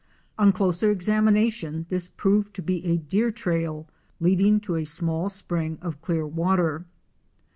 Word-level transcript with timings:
On 0.39 0.51
closer 0.51 0.89
examination 0.89 1.85
this 1.89 2.09
proved 2.09 2.55
to 2.55 2.63
be 2.63 2.83
a 2.87 2.97
deer 2.97 3.29
trail 3.29 3.87
leading 4.19 4.59
to 4.61 4.75
a 4.75 4.83
small 4.83 5.29
spring 5.29 5.77
of 5.79 6.01
clear 6.01 6.25
water. 6.25 6.87